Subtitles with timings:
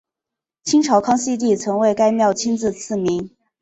[0.63, 3.29] 清朝康熙帝曾为该庙亲自赐名。